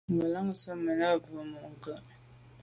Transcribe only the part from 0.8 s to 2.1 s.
me na’ mbe mônke’.